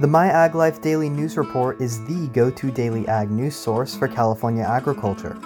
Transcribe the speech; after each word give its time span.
The 0.00 0.08
My 0.08 0.28
Ag 0.28 0.54
Life 0.54 0.80
Daily 0.80 1.10
News 1.10 1.36
Report 1.36 1.78
is 1.78 2.02
the 2.06 2.26
go 2.28 2.50
to 2.50 2.70
daily 2.70 3.06
ag 3.08 3.30
news 3.30 3.54
source 3.54 3.94
for 3.94 4.08
California 4.08 4.64
agriculture. 4.64 5.38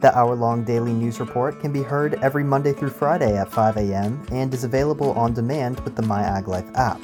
The 0.00 0.12
hour 0.18 0.34
long 0.34 0.64
daily 0.64 0.92
news 0.92 1.20
report 1.20 1.60
can 1.60 1.72
be 1.72 1.82
heard 1.82 2.14
every 2.14 2.42
Monday 2.42 2.72
through 2.72 2.90
Friday 2.90 3.36
at 3.36 3.52
5 3.52 3.76
a.m. 3.76 4.26
and 4.32 4.52
is 4.52 4.64
available 4.64 5.12
on 5.12 5.34
demand 5.34 5.78
with 5.80 5.94
the 5.94 6.02
My 6.02 6.22
Ag 6.22 6.48
Life 6.48 6.68
app. 6.74 7.00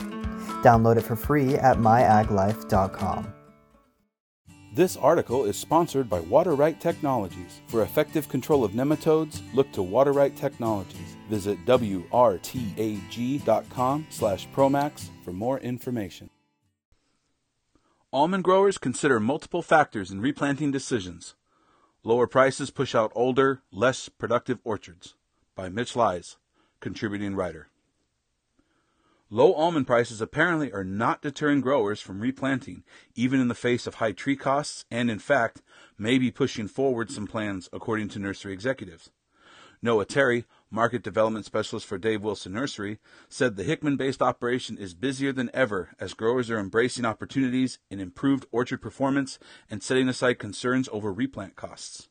Download 0.65 0.97
it 0.97 1.03
for 1.03 1.15
free 1.15 1.55
at 1.55 1.77
myaglife.com. 1.77 3.33
This 4.75 4.96
article 4.96 5.45
is 5.45 5.57
sponsored 5.57 6.11
by 6.11 6.19
Water-Right 6.19 6.80
Technologies. 6.80 7.61
For 7.69 7.83
effective 7.83 8.29
control 8.29 8.65
of 8.65 8.73
nematodes, 8.73 9.41
look 9.55 9.71
to 9.73 9.83
Water-Right 9.83 10.37
Technologies. 10.37 11.17
Visit 11.30 11.65
wrtag.com 11.65 12.07
slash 14.11 14.49
promax 14.49 15.11
for 15.25 15.33
more 15.33 15.61
information. 15.61 16.29
Almond 18.11 18.43
growers 18.43 18.79
consider 18.79 19.21
multiple 19.21 19.61
factors 19.61 20.11
in 20.11 20.22
replanting 20.22 20.71
decisions. 20.71 21.35
Lower 22.03 22.26
prices 22.26 22.71
push 22.71 22.94
out 22.94 23.12
older, 23.14 23.61
less 23.71 24.08
productive 24.08 24.61
orchards. 24.64 25.14
By 25.54 25.68
Mitch 25.68 25.94
Lies, 25.94 26.39
contributing 26.80 27.36
writer. 27.36 27.68
Low 29.29 29.52
almond 29.52 29.86
prices 29.86 30.22
apparently 30.22 30.72
are 30.72 30.85
not 30.85 31.21
deterring 31.21 31.61
growers 31.61 32.00
from 32.00 32.20
replanting, 32.20 32.83
even 33.14 33.41
in 33.41 33.48
the 33.48 33.55
face 33.55 33.86
of 33.86 33.97
high 33.97 34.12
tree 34.12 34.36
costs, 34.36 34.86
and 34.91 35.11
in 35.11 35.19
fact, 35.19 35.61
may 35.98 36.16
be 36.16 36.30
pushing 36.30 36.66
forward 36.66 37.11
some 37.11 37.27
plans, 37.27 37.69
according 37.75 38.08
to 38.08 38.19
nursery 38.19 38.55
executives. 38.55 39.11
Noah 39.83 40.06
Terry, 40.06 40.47
market 40.70 41.03
development 41.03 41.45
specialist 41.45 41.86
for 41.86 41.98
Dave 41.98 42.22
Wilson 42.22 42.53
Nursery, 42.53 42.98
said 43.28 43.56
the 43.56 43.64
Hickman 43.64 43.97
based 43.97 44.22
operation 44.22 44.77
is 44.78 44.94
busier 44.94 45.33
than 45.33 45.50
ever 45.55 45.91
as 45.98 46.14
growers 46.14 46.50
are 46.50 46.58
embracing 46.58 47.05
opportunities 47.05 47.78
in 47.91 48.00
improved 48.00 48.47
orchard 48.50 48.83
performance 48.83 49.39
and 49.70 49.83
setting 49.83 50.08
aside 50.08 50.39
concerns 50.39 50.89
over 50.92 51.12
replant 51.12 51.56
costs. 51.56 52.08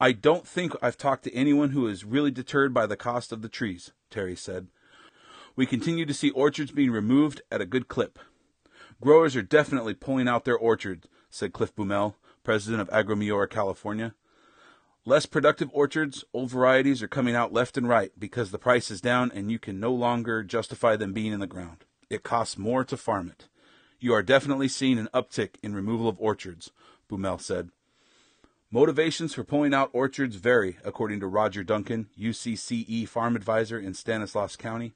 I 0.00 0.12
don't 0.12 0.46
think 0.46 0.72
I've 0.82 0.98
talked 0.98 1.24
to 1.24 1.34
anyone 1.34 1.70
who 1.70 1.86
is 1.86 2.04
really 2.04 2.30
deterred 2.30 2.74
by 2.74 2.86
the 2.86 2.96
cost 2.96 3.32
of 3.32 3.42
the 3.42 3.48
trees, 3.48 3.92
Terry 4.10 4.36
said. 4.36 4.68
We 5.56 5.66
continue 5.66 6.04
to 6.04 6.14
see 6.14 6.30
orchards 6.30 6.72
being 6.72 6.90
removed 6.90 7.42
at 7.50 7.60
a 7.60 7.66
good 7.66 7.86
clip. 7.86 8.18
Growers 9.00 9.36
are 9.36 9.42
definitely 9.42 9.94
pulling 9.94 10.28
out 10.28 10.44
their 10.44 10.56
orchards, 10.56 11.06
said 11.30 11.52
Cliff 11.52 11.74
Beumel, 11.74 12.14
president 12.42 12.80
of 12.80 12.90
Agro 12.90 13.46
California. 13.46 14.14
Less 15.06 15.26
productive 15.26 15.68
orchards, 15.74 16.24
old 16.32 16.50
varieties 16.50 17.02
are 17.02 17.08
coming 17.08 17.34
out 17.34 17.52
left 17.52 17.76
and 17.76 17.86
right 17.86 18.10
because 18.18 18.50
the 18.50 18.58
price 18.58 18.90
is 18.90 19.02
down 19.02 19.30
and 19.34 19.52
you 19.52 19.58
can 19.58 19.78
no 19.78 19.92
longer 19.92 20.42
justify 20.42 20.96
them 20.96 21.12
being 21.12 21.30
in 21.30 21.40
the 21.40 21.46
ground. 21.46 21.84
It 22.08 22.22
costs 22.22 22.56
more 22.56 22.84
to 22.84 22.96
farm 22.96 23.28
it. 23.28 23.46
You 24.00 24.14
are 24.14 24.22
definitely 24.22 24.68
seeing 24.68 24.98
an 24.98 25.10
uptick 25.12 25.56
in 25.62 25.74
removal 25.74 26.08
of 26.08 26.18
orchards, 26.18 26.70
Beumel 27.10 27.38
said. 27.38 27.68
Motivations 28.70 29.34
for 29.34 29.44
pulling 29.44 29.74
out 29.74 29.90
orchards 29.92 30.36
vary, 30.36 30.78
according 30.82 31.20
to 31.20 31.26
Roger 31.26 31.62
Duncan, 31.62 32.08
UCCE 32.18 33.06
farm 33.06 33.36
advisor 33.36 33.78
in 33.78 33.92
Stanislaus 33.92 34.56
County, 34.56 34.94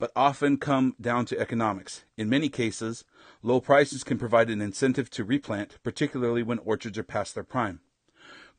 but 0.00 0.10
often 0.16 0.56
come 0.56 0.96
down 1.00 1.26
to 1.26 1.38
economics. 1.38 2.02
In 2.16 2.28
many 2.28 2.48
cases, 2.48 3.04
low 3.40 3.60
prices 3.60 4.02
can 4.02 4.18
provide 4.18 4.50
an 4.50 4.60
incentive 4.60 5.10
to 5.10 5.22
replant, 5.22 5.78
particularly 5.84 6.42
when 6.42 6.58
orchards 6.58 6.98
are 6.98 7.04
past 7.04 7.36
their 7.36 7.44
prime. 7.44 7.78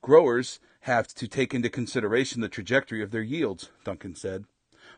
Growers 0.02 0.60
have 0.82 1.08
to 1.08 1.28
take 1.28 1.54
into 1.54 1.70
consideration 1.70 2.42
the 2.42 2.50
trajectory 2.50 3.02
of 3.02 3.12
their 3.12 3.24
yields, 3.24 3.72
Duncan 3.84 4.16
said. 4.16 4.46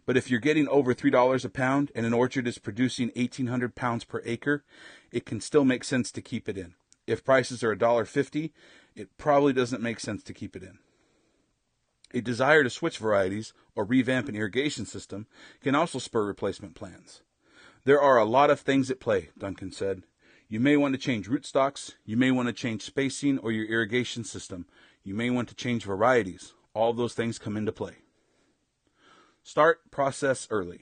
But 0.06 0.18
if 0.18 0.30
you're 0.30 0.40
getting 0.40 0.68
over 0.68 0.94
$3 0.94 1.46
a 1.46 1.50
pound 1.50 1.92
and 1.96 2.06
an 2.06 2.14
orchard 2.14 2.48
is 2.48 2.58
producing 2.58 3.12
1,800 3.16 3.76
pounds 3.76 4.04
per 4.04 4.22
acre, 4.26 4.64
it 5.12 5.26
can 5.26 5.42
still 5.42 5.66
make 5.66 5.84
sense 5.84 6.12
to 6.12 6.22
keep 6.22 6.50
it 6.50 6.58
in. 6.58 6.76
If 7.06 7.24
prices 7.24 7.64
are 7.64 7.76
$1.50, 7.76 8.52
it 8.96 9.18
probably 9.18 9.54
doesn't 9.54 9.82
make 9.82 10.00
sense 10.00 10.24
to 10.24 10.34
keep 10.34 10.56
it 10.56 10.64
in. 10.64 10.80
A 12.14 12.22
desire 12.22 12.64
to 12.64 12.70
switch 12.70 12.98
varieties 12.98 13.54
or 13.76 13.84
revamp 13.84 14.30
an 14.30 14.36
irrigation 14.36 14.86
system 14.86 15.28
can 15.62 15.76
also 15.76 16.00
spur 16.00 16.26
replacement 16.26 16.76
plans. 16.76 17.22
There 17.84 18.02
are 18.02 18.18
a 18.18 18.26
lot 18.26 18.50
of 18.50 18.60
things 18.60 18.90
at 18.92 19.00
play, 19.00 19.30
Duncan 19.38 19.72
said. 19.72 20.04
You 20.50 20.62
may 20.62 20.78
want 20.78 20.94
to 20.94 21.00
change 21.00 21.30
rootstocks, 21.30 21.96
you 22.06 22.16
may 22.16 22.32
want 22.32 22.48
to 22.48 22.54
change 22.54 22.84
spacing 22.84 23.38
or 23.40 23.52
your 23.52 23.66
irrigation 23.66 24.24
system, 24.24 24.66
you 25.08 25.14
may 25.14 25.30
want 25.30 25.48
to 25.48 25.56
change 25.56 25.86
varieties. 25.86 26.54
All 26.74 26.92
those 26.92 27.14
things 27.14 27.40
come 27.40 27.56
into 27.56 27.72
play. 27.72 27.94
Start 29.42 29.90
process 29.90 30.50
early. 30.52 30.82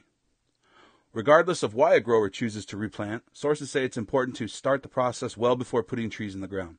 Regardless 1.14 1.62
of 1.62 1.76
why 1.76 1.94
a 1.94 2.00
grower 2.00 2.28
chooses 2.28 2.66
to 2.66 2.76
replant, 2.76 3.22
sources 3.34 3.70
say 3.70 3.86
it's 3.86 3.98
important 3.98 4.36
to 4.38 4.48
start 4.48 4.82
the 4.82 4.90
process 4.90 5.38
well 5.38 5.56
before 5.56 5.84
putting 5.84 6.10
trees 6.10 6.34
in 6.34 6.42
the 6.42 6.48
ground. 6.48 6.78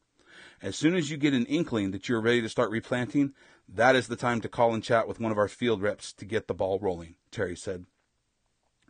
As 0.61 0.75
soon 0.75 0.97
as 0.97 1.09
you 1.09 1.17
get 1.17 1.35
an 1.35 1.47
inkling 1.47 1.93
that 1.93 2.09
you're 2.09 2.21
ready 2.21 2.43
to 2.43 2.49
start 2.49 2.73
replanting, 2.73 3.33
that 3.69 3.95
is 3.95 4.09
the 4.09 4.17
time 4.17 4.41
to 4.41 4.49
call 4.49 4.75
and 4.75 4.83
chat 4.83 5.07
with 5.07 5.21
one 5.21 5.31
of 5.31 5.39
our 5.39 5.47
field 5.47 5.81
reps 5.81 6.13
to 6.15 6.25
get 6.25 6.49
the 6.49 6.55
ball 6.55 6.81
rolling, 6.81 7.15
Terry 7.31 7.55
said. 7.55 7.87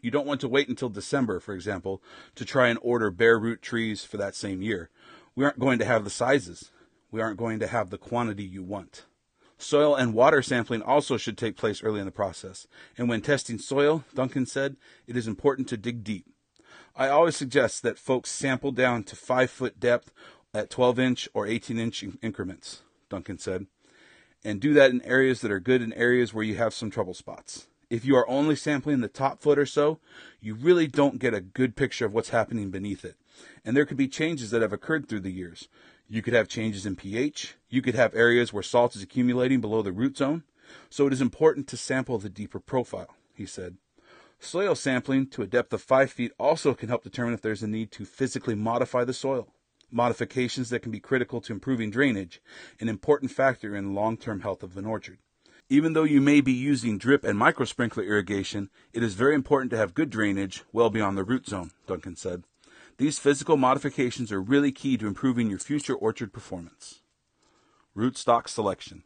You 0.01 0.11
don't 0.11 0.27
want 0.27 0.41
to 0.41 0.49
wait 0.49 0.71
until 0.71 0.89
December, 0.89 1.41
for 1.41 1.55
example, 1.55 2.03
to 2.35 2.47
try 2.47 2.69
and 2.69 2.79
order 2.81 3.11
bare 3.11 3.39
root 3.39 3.61
trees 3.61 4.03
for 4.03 4.17
that 4.17 4.35
same 4.35 4.63
year. 4.63 4.89
We 5.35 5.45
aren't 5.45 5.59
going 5.59 5.79
to 5.79 5.85
have 5.85 6.05
the 6.05 6.11
sizes 6.11 6.71
we 7.11 7.21
aren't 7.21 7.39
going 7.39 7.59
to 7.61 7.67
have 7.67 7.91
the 7.91 7.99
quantity 7.99 8.45
you 8.45 8.63
want. 8.63 9.05
Soil 9.59 9.95
and 9.95 10.13
water 10.13 10.43
sampling 10.43 10.83
also 10.83 11.17
should 11.17 11.39
take 11.39 11.57
place 11.57 11.83
early 11.83 12.01
in 12.01 12.07
the 12.07 12.13
process. 12.13 12.67
And 12.99 13.09
when 13.09 13.23
testing 13.23 13.59
soil, 13.59 14.05
Duncan 14.15 14.47
said, 14.47 14.77
it 15.07 15.17
is 15.17 15.27
important 15.27 15.69
to 15.69 15.77
dig 15.77 16.05
deep. 16.05 16.27
I 16.95 17.09
always 17.09 17.37
suggest 17.37 17.83
that 17.83 17.99
folks 17.99 18.31
sample 18.31 18.73
down 18.73 19.03
to 19.05 19.17
5 19.17 19.51
foot 19.51 19.81
depth 19.81 20.13
at 20.53 20.71
12 20.71 20.99
inch 20.99 21.29
or 21.35 21.47
18 21.47 21.79
inch 21.79 22.05
increments, 22.23 22.83
Duncan 23.09 23.39
said. 23.39 23.67
And 24.45 24.61
do 24.61 24.75
that 24.75 24.91
in 24.91 25.03
areas 25.03 25.41
that 25.41 25.51
are 25.51 25.61
good 25.61 25.83
and 25.83 25.93
areas 25.95 26.33
where 26.33 26.45
you 26.45 26.57
have 26.57 26.75
some 26.75 26.91
trouble 26.91 27.15
spots. 27.15 27.67
If 27.89 28.05
you 28.05 28.17
are 28.17 28.29
only 28.29 28.57
sampling 28.57 29.01
the 29.01 29.09
top 29.09 29.41
foot 29.41 29.59
or 29.59 29.67
so, 29.67 30.01
you 30.41 30.55
really 30.55 30.87
don't 30.87 31.19
get 31.19 31.35
a 31.35 31.41
good 31.41 31.77
picture 31.77 32.07
of 32.07 32.13
what's 32.13 32.31
happening 32.31 32.71
beneath 32.71 33.05
it. 33.05 33.17
And 33.65 33.77
there 33.77 33.87
could 33.87 33.97
be 33.97 34.09
changes 34.09 34.51
that 34.51 34.63
have 34.63 34.73
occurred 34.73 35.09
through 35.09 35.21
the 35.21 35.33
years. 35.33 35.69
You 36.09 36.23
could 36.23 36.35
have 36.35 36.49
changes 36.49 36.87
in 36.87 36.97
pH. 36.97 37.57
You 37.69 37.83
could 37.83 37.97
have 37.97 38.15
areas 38.15 38.53
where 38.53 38.63
salt 38.63 38.95
is 38.95 39.03
accumulating 39.03 39.61
below 39.61 39.83
the 39.83 39.93
root 39.93 40.17
zone. 40.17 40.45
So 40.89 41.07
it 41.07 41.13
is 41.13 41.21
important 41.21 41.67
to 41.69 41.77
sample 41.77 42.19
the 42.19 42.29
deeper 42.29 42.61
profile, 42.61 43.15
he 43.35 43.47
said. 43.47 43.77
Soil 44.39 44.75
sampling 44.75 45.27
to 45.29 45.43
a 45.43 45.47
depth 45.47 45.73
of 45.73 45.83
5 45.83 46.11
feet 46.11 46.33
also 46.39 46.75
can 46.75 46.89
help 46.89 47.03
determine 47.03 47.35
if 47.35 47.41
there's 47.41 47.63
a 47.63 47.69
need 47.69 47.91
to 47.93 48.05
physically 48.05 48.55
modify 48.55 49.05
the 49.05 49.13
soil. 49.13 49.49
Modifications 49.91 50.71
that 50.71 50.81
can 50.81 50.93
be 50.93 51.01
critical 51.01 51.41
to 51.41 51.53
improving 51.53 51.91
drainage, 51.91 52.41
an 52.81 52.89
important 52.89 53.31
factor 53.31 53.75
in 53.75 53.95
long 53.95 54.17
term 54.17 54.41
health 54.41 54.63
of 54.63 54.77
an 54.77 54.85
orchard. 54.85 55.19
Even 55.69 55.95
though 55.95 56.05
you 56.05 56.21
may 56.21 56.41
be 56.41 56.53
using 56.53 56.99
drip 56.99 57.25
and 57.25 57.39
micro 57.39 57.65
sprinkler 57.65 58.05
irrigation, 58.05 58.71
it 58.93 59.03
is 59.03 59.15
very 59.15 59.35
important 59.35 59.71
to 59.71 59.77
have 59.77 59.95
good 59.95 60.11
drainage 60.11 60.63
well 60.73 60.91
beyond 60.91 61.17
the 61.17 61.25
root 61.25 61.49
zone, 61.49 61.73
Duncan 61.87 62.15
said. 62.15 62.45
These 62.99 63.19
physical 63.19 63.59
modifications 63.59 64.33
are 64.33 64.41
really 64.41 64.73
key 64.73 64.97
to 64.97 65.07
improving 65.07 65.51
your 65.51 65.59
future 65.59 65.95
orchard 65.95 66.33
performance. 66.33 67.03
Rootstock 67.95 68.49
selection. 68.49 69.03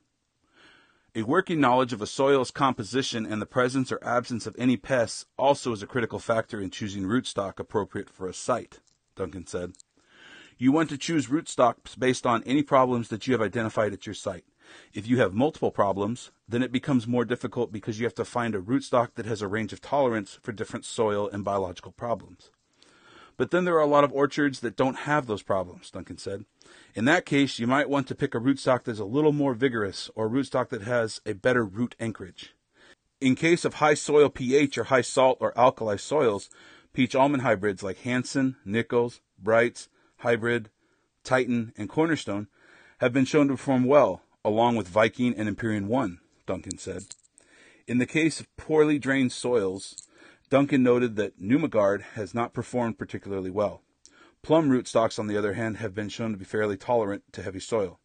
A 1.13 1.25
working 1.25 1.61
knowledge 1.61 1.93
of 1.93 2.01
a 2.01 2.07
soil's 2.07 2.53
composition 2.53 3.27
and 3.27 3.43
the 3.43 3.47
presence 3.47 3.91
or 3.91 3.99
absence 4.05 4.47
of 4.47 4.55
any 4.57 4.77
pests 4.77 5.27
also 5.37 5.73
is 5.73 5.83
a 5.83 5.89
critical 5.89 6.21
factor 6.21 6.61
in 6.61 6.71
choosing 6.71 7.03
rootstock 7.03 7.59
appropriate 7.59 8.09
for 8.09 8.29
a 8.29 8.35
site, 8.35 8.79
Duncan 9.17 9.49
said. 9.49 9.73
You 10.57 10.71
want 10.71 10.89
to 10.91 10.97
choose 10.97 11.27
rootstocks 11.27 11.99
based 11.99 12.25
on 12.25 12.45
any 12.45 12.63
problems 12.63 13.09
that 13.09 13.27
you 13.27 13.33
have 13.33 13.43
identified 13.43 13.93
at 13.93 14.07
your 14.07 14.15
site. 14.15 14.45
If 14.95 15.09
you 15.09 15.19
have 15.19 15.35
multiple 15.35 15.73
problems, 15.73 16.31
then 16.49 16.63
it 16.63 16.71
becomes 16.71 17.09
more 17.09 17.25
difficult 17.25 17.73
because 17.73 17.99
you 17.99 18.07
have 18.07 18.15
to 18.15 18.25
find 18.25 18.55
a 18.55 18.61
rootstock 18.61 19.15
that 19.17 19.27
has 19.27 19.43
a 19.43 19.49
range 19.49 19.73
of 19.73 19.81
tolerance 19.81 20.39
for 20.41 20.53
different 20.53 20.85
soil 20.85 21.29
and 21.29 21.43
biological 21.43 21.91
problems. 21.91 22.53
But 23.41 23.53
then 23.53 23.65
there 23.65 23.77
are 23.77 23.81
a 23.81 23.87
lot 23.87 24.05
of 24.05 24.13
orchards 24.13 24.61
that 24.61 24.77
don't 24.77 25.09
have 25.09 25.27
those 25.27 25.43
problems, 25.43 25.91
Duncan 25.91 26.19
said. 26.19 26.45
In 26.95 27.07
that 27.07 27.25
case, 27.25 27.59
you 27.59 27.67
might 27.67 27.89
want 27.89 28.07
to 28.09 28.15
pick 28.15 28.35
a 28.35 28.39
rootstock 28.39 28.85
that's 28.85 28.99
a 28.99 29.05
little 29.07 29.33
more 29.33 29.55
vigorous 29.55 30.11
or 30.15 30.27
a 30.27 30.29
rootstock 30.29 30.69
that 30.69 30.83
has 30.83 31.23
a 31.25 31.33
better 31.33 31.65
root 31.65 31.97
anchorage. 31.99 32.55
In 33.19 33.35
case 33.35 33.65
of 33.65 33.77
high 33.77 33.95
soil 33.95 34.29
pH 34.29 34.77
or 34.77 34.85
high 34.85 35.01
salt 35.01 35.39
or 35.41 35.59
alkali 35.59 35.97
soils, 35.97 36.51
peach 36.93 37.15
almond 37.15 37.43
hybrids 37.43 37.83
like 37.83 38.01
Hansen, 38.01 38.57
Nickels, 38.67 39.23
Bright's 39.39 39.89
Hybrid, 40.19 40.69
Titan, 41.25 41.73
and 41.79 41.89
Cornerstone 41.89 42.47
have 42.99 43.15
been 43.15 43.25
shown 43.25 43.49
to 43.49 43.55
perform 43.55 43.85
well, 43.85 44.21
along 44.45 44.77
with 44.77 44.87
Viking 44.87 45.35
and 45.35 45.49
Empyrean 45.49 45.89
1, 45.89 46.21
Duncan 46.45 46.77
said. 46.77 47.05
In 47.87 47.97
the 47.97 48.05
case 48.05 48.39
of 48.39 48.55
poorly 48.59 48.99
drained 48.99 49.33
soils, 49.33 49.97
Duncan 50.51 50.83
noted 50.83 51.15
that 51.15 51.41
Nemaguard 51.41 52.03
has 52.15 52.35
not 52.35 52.53
performed 52.53 52.99
particularly 52.99 53.51
well. 53.51 53.83
Plum 54.43 54.69
rootstocks, 54.69 55.17
on 55.17 55.29
the 55.29 55.37
other 55.37 55.53
hand, 55.53 55.77
have 55.77 55.95
been 55.95 56.09
shown 56.09 56.33
to 56.33 56.37
be 56.37 56.45
fairly 56.45 56.77
tolerant 56.77 57.23
to 57.33 57.43
heavy 57.43 57.61
soil. 57.61 58.01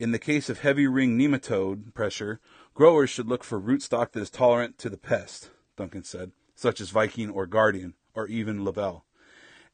In 0.00 0.10
the 0.10 0.18
case 0.18 0.50
of 0.50 0.60
heavy 0.60 0.88
ring 0.88 1.16
nematode 1.16 1.94
pressure, 1.94 2.40
growers 2.74 3.08
should 3.08 3.28
look 3.28 3.44
for 3.44 3.60
rootstock 3.60 4.10
that 4.12 4.20
is 4.20 4.30
tolerant 4.30 4.78
to 4.78 4.90
the 4.90 4.96
pest, 4.96 5.50
Duncan 5.76 6.02
said, 6.02 6.32
such 6.56 6.80
as 6.80 6.90
Viking 6.90 7.30
or 7.30 7.46
Guardian, 7.46 7.94
or 8.14 8.26
even 8.26 8.64
Lovell. 8.64 9.04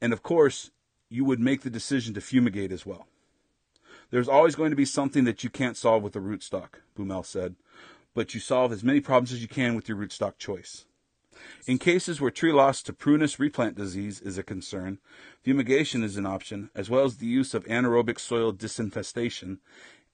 And 0.02 0.12
of 0.12 0.22
course, 0.22 0.70
you 1.08 1.24
would 1.24 1.40
make 1.40 1.62
the 1.62 1.70
decision 1.70 2.12
to 2.12 2.20
fumigate 2.20 2.72
as 2.72 2.84
well. 2.84 3.06
There's 4.10 4.28
always 4.28 4.54
going 4.54 4.70
to 4.70 4.76
be 4.76 4.84
something 4.84 5.24
that 5.24 5.42
you 5.42 5.48
can't 5.48 5.78
solve 5.78 6.02
with 6.02 6.14
a 6.14 6.20
rootstock, 6.20 6.80
Beumel 6.94 7.24
said, 7.24 7.56
but 8.12 8.34
you 8.34 8.40
solve 8.40 8.70
as 8.70 8.84
many 8.84 9.00
problems 9.00 9.32
as 9.32 9.40
you 9.40 9.48
can 9.48 9.74
with 9.74 9.88
your 9.88 9.96
rootstock 9.96 10.36
choice. 10.36 10.84
In 11.66 11.78
cases 11.78 12.20
where 12.20 12.30
tree 12.30 12.52
loss 12.52 12.82
to 12.82 12.92
prunus 12.92 13.38
replant 13.38 13.76
disease 13.76 14.20
is 14.20 14.38
a 14.38 14.42
concern, 14.42 14.98
fumigation 15.42 16.02
is 16.02 16.16
an 16.16 16.26
option, 16.26 16.70
as 16.74 16.88
well 16.88 17.04
as 17.04 17.16
the 17.16 17.26
use 17.26 17.54
of 17.54 17.64
anaerobic 17.64 18.18
soil 18.18 18.52
disinfestation, 18.52 19.58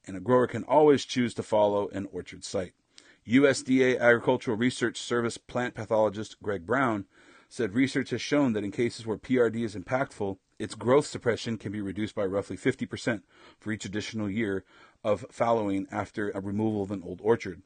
and 0.06 0.16
a 0.16 0.20
grower 0.20 0.46
can 0.46 0.64
always 0.64 1.04
choose 1.04 1.34
to 1.34 1.42
follow 1.42 1.88
an 1.88 2.08
orchard 2.12 2.44
site. 2.44 2.72
USDA 3.26 3.98
Agricultural 3.98 4.56
Research 4.56 4.98
Service 4.98 5.38
plant 5.38 5.74
pathologist 5.74 6.36
Greg 6.42 6.66
Browne 6.66 7.06
said 7.48 7.74
research 7.74 8.10
has 8.10 8.20
shown 8.20 8.52
that 8.52 8.64
in 8.64 8.70
cases 8.70 9.06
where 9.06 9.16
PRD 9.16 9.64
is 9.64 9.74
impactful, 9.74 10.36
its 10.58 10.74
growth 10.74 11.06
suppression 11.06 11.56
can 11.56 11.72
be 11.72 11.80
reduced 11.80 12.14
by 12.14 12.24
roughly 12.24 12.56
50% 12.56 13.22
for 13.58 13.72
each 13.72 13.84
additional 13.84 14.28
year 14.28 14.64
of 15.02 15.24
fallowing 15.30 15.86
after 15.90 16.30
a 16.30 16.40
removal 16.40 16.82
of 16.82 16.90
an 16.90 17.02
old 17.02 17.20
orchard. 17.22 17.62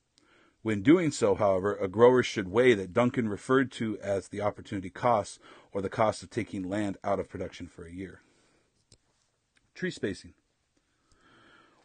When 0.68 0.82
doing 0.82 1.12
so, 1.12 1.34
however, 1.34 1.76
a 1.76 1.88
grower 1.88 2.22
should 2.22 2.48
weigh 2.48 2.74
that 2.74 2.92
Duncan 2.92 3.30
referred 3.30 3.72
to 3.72 3.98
as 4.02 4.28
the 4.28 4.42
opportunity 4.42 4.90
cost 4.90 5.40
or 5.72 5.80
the 5.80 5.88
cost 5.88 6.22
of 6.22 6.28
taking 6.28 6.68
land 6.68 6.98
out 7.02 7.18
of 7.18 7.30
production 7.30 7.68
for 7.68 7.86
a 7.86 7.90
year. 7.90 8.20
Tree 9.74 9.90
spacing. 9.90 10.34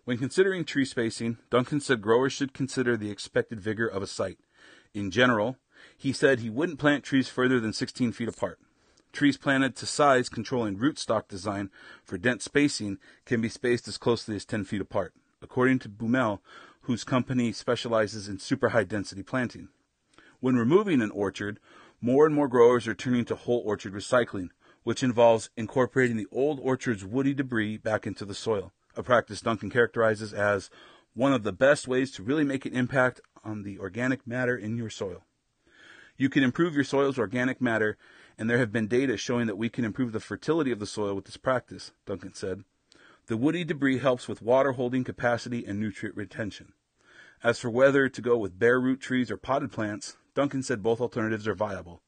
When 0.04 0.18
considering 0.18 0.66
tree 0.66 0.84
spacing, 0.84 1.38
Duncan 1.50 1.80
said 1.80 2.02
growers 2.02 2.34
should 2.34 2.54
consider 2.54 2.98
the 2.98 3.10
expected 3.10 3.62
vigor 3.62 3.88
of 3.88 4.04
a 4.04 4.06
site. 4.06 4.40
In 4.94 5.12
general, 5.12 5.56
he 5.96 6.12
said 6.12 6.40
he 6.40 6.50
wouldn't 6.50 6.78
plant 6.78 7.06
trees 7.06 7.30
further 7.30 7.62
than 7.62 7.72
16 7.72 8.12
feet 8.12 8.28
apart. 8.28 8.60
Trees 9.14 9.38
planted 9.38 9.78
to 9.78 9.86
size 9.86 10.28
controlling 10.28 10.78
rootstock 10.78 11.30
design 11.30 11.70
for 12.04 12.18
dense 12.18 12.44
spacing 12.44 12.98
can 13.26 13.40
be 13.40 13.48
spaced 13.48 13.88
as 13.88 13.98
closely 13.98 14.36
as 14.36 14.44
10 14.44 14.66
feet 14.66 14.82
apart, 14.82 15.14
according 15.42 15.80
to 15.80 15.88
Beumel, 15.88 16.42
whose 16.84 17.04
company 17.04 17.52
specializes 17.52 18.28
in 18.28 18.40
super 18.40 18.70
high 18.70 18.84
density 18.84 19.24
planting. 19.24 19.70
When 20.40 20.56
removing 20.56 21.02
an 21.02 21.12
orchard, 21.12 21.60
more 22.02 22.26
and 22.26 22.36
more 22.36 22.48
growers 22.48 22.88
are 22.88 22.94
turning 22.94 23.26
to 23.26 23.36
whole 23.36 23.62
orchard 23.66 23.94
recycling, 23.94 24.50
which 24.84 25.04
involves 25.04 25.50
incorporating 25.56 26.18
the 26.18 26.28
old 26.32 26.60
orchard's 26.62 27.06
woody 27.06 27.34
debris 27.34 27.78
back 27.78 28.06
into 28.06 28.26
the 28.26 28.34
soil, 28.34 28.74
a 28.98 29.04
practice 29.04 29.40
Duncan 29.40 29.70
characterizes 29.70 30.34
as 30.34 30.70
one 31.14 31.32
of 31.32 31.44
the 31.44 31.54
best 31.54 31.88
ways 31.88 32.12
to 32.12 32.24
really 32.24 32.44
make 32.44 32.66
an 32.66 32.74
impact 32.74 33.22
on 33.44 33.64
the 33.64 33.80
organic 33.80 34.28
matter 34.28 34.58
in 34.58 34.76
your 34.76 34.90
soil. 34.90 35.24
You 36.18 36.30
can 36.30 36.44
improve 36.44 36.76
your 36.76 36.84
soil's 36.84 37.18
organic 37.18 37.62
matter, 37.62 37.98
and 38.38 38.50
there 38.50 38.58
have 38.58 38.72
been 38.72 38.88
data 38.88 39.16
showing 39.16 39.48
that 39.48 39.58
we 39.58 39.70
can 39.70 39.86
improve 39.86 40.12
the 40.12 40.20
fertility 40.20 40.72
of 40.72 40.80
the 40.80 40.86
soil 40.86 41.14
with 41.16 41.26
this 41.26 41.38
practice, 41.38 41.92
Duncan 42.06 42.34
said. 42.34 42.64
The 43.28 43.38
woody 43.38 43.64
debris 43.64 44.00
helps 44.00 44.28
with 44.28 44.42
water 44.42 44.74
holding 44.74 45.06
capacity 45.06 45.66
and 45.66 45.80
nutrient 45.80 46.18
retention. 46.18 46.74
As 47.42 47.58
for 47.58 47.70
whether 47.70 48.10
to 48.10 48.22
go 48.22 48.38
with 48.38 48.60
bare 48.60 48.82
root 48.82 49.00
trees 49.00 49.32
or 49.32 49.38
potted 49.38 49.72
plants, 49.72 50.18
Duncan 50.36 50.62
said 50.62 50.84
both 50.84 51.00
alternatives 51.00 51.48
are 51.48 51.56
viable. 51.56 52.02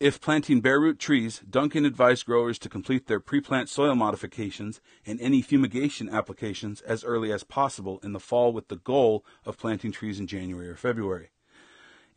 If 0.00 0.22
planting 0.22 0.62
bare 0.62 0.80
root 0.80 0.98
trees, 0.98 1.40
Duncan 1.48 1.84
advised 1.84 2.24
growers 2.24 2.58
to 2.60 2.70
complete 2.70 3.06
their 3.06 3.20
pre-plant 3.20 3.68
soil 3.68 3.94
modifications 3.94 4.80
and 5.04 5.20
any 5.20 5.42
fumigation 5.42 6.08
applications 6.08 6.80
as 6.80 7.04
early 7.04 7.30
as 7.30 7.44
possible 7.44 8.00
in 8.02 8.12
the 8.12 8.20
fall 8.20 8.50
with 8.50 8.68
the 8.68 8.76
goal 8.76 9.22
of 9.44 9.58
planting 9.58 9.92
trees 9.92 10.18
in 10.18 10.26
January 10.26 10.68
or 10.68 10.76
February. 10.76 11.30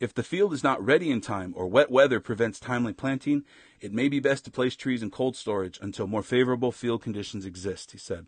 If 0.00 0.14
the 0.14 0.22
field 0.22 0.54
is 0.54 0.64
not 0.64 0.84
ready 0.84 1.10
in 1.10 1.20
time 1.20 1.52
or 1.54 1.66
wet 1.66 1.90
weather 1.90 2.18
prevents 2.18 2.58
timely 2.58 2.94
planting, 2.94 3.44
it 3.78 3.92
may 3.92 4.08
be 4.08 4.20
best 4.20 4.46
to 4.46 4.50
place 4.50 4.74
trees 4.74 5.02
in 5.02 5.10
cold 5.10 5.36
storage 5.36 5.78
until 5.82 6.06
more 6.06 6.22
favorable 6.22 6.72
field 6.72 7.02
conditions 7.02 7.44
exist, 7.44 7.92
he 7.92 7.98
said. 7.98 8.26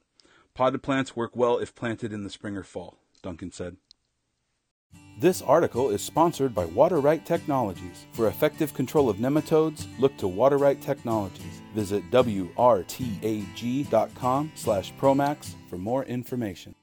Potted 0.54 0.82
plants 0.82 1.16
work 1.16 1.34
well 1.34 1.58
if 1.58 1.74
planted 1.74 2.12
in 2.12 2.24
the 2.24 2.30
spring 2.30 2.56
or 2.56 2.62
fall, 2.62 2.98
Duncan 3.22 3.52
said. 3.52 3.76
This 5.18 5.42
article 5.42 5.90
is 5.90 6.02
sponsored 6.02 6.54
by 6.54 6.64
Water-Right 6.64 7.24
Technologies. 7.26 8.06
For 8.12 8.26
effective 8.26 8.74
control 8.74 9.08
of 9.08 9.18
nematodes, 9.18 9.86
look 10.00 10.16
to 10.16 10.26
Water-Right 10.26 10.80
Technologies. 10.80 11.62
Visit 11.74 12.10
wrtag.com 12.10 12.52
slash 14.54 14.92
promax 14.94 15.54
for 15.68 15.76
more 15.78 16.04
information. 16.04 16.74